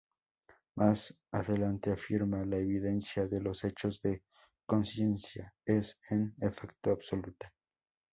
Más 0.77 1.15
adelante 1.31 1.91
afirma: 1.91 2.43
""La 2.43 2.57
evidencia 2.57 3.27
de 3.27 3.39
los 3.39 3.63
hechos 3.63 4.01
de 4.01 4.23
conciencia 4.67 5.53
es, 5.63 5.99
en 6.09 6.33
efecto, 6.39 6.89
absoluta. 6.89 7.53